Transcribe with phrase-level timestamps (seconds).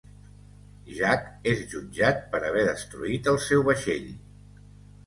[0.99, 4.15] Jack és jutjat per haver destruït el seu vaixell.